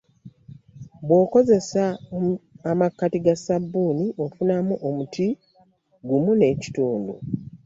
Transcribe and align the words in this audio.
Bw’okozesa 1.05 1.83
amakkati 2.71 3.17
ga 3.25 3.33
ssabbuuni 3.37 4.05
ofunamu 4.23 4.75
omuti 4.87 5.27
gumu 6.07 6.31
n’ekitundu. 6.35 7.13